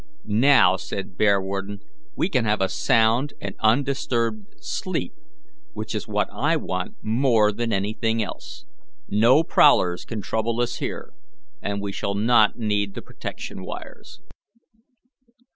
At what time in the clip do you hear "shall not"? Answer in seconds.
11.91-12.57